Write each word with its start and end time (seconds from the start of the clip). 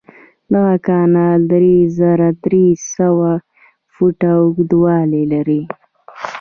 دغه 0.53 0.75
کانال 0.87 1.39
درې 1.53 1.75
زره 1.97 2.29
درې 2.45 2.67
سوه 2.95 3.31
فوټه 3.93 4.31
اوږدوالی 4.41 5.23
لري. 5.33 5.61